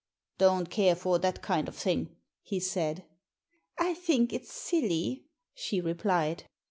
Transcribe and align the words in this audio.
Don't 0.39 0.67
care 0.71 0.95
for 0.95 1.19
that 1.19 1.43
kind 1.43 1.67
of 1.67 1.75
thing," 1.75 2.15
he 2.41 2.59
said." 2.59 3.03
I 3.77 3.93
think 3.93 4.33
it's 4.33 4.51
silly," 4.51 5.25
she 5.53 5.79
replied. 5.79 6.45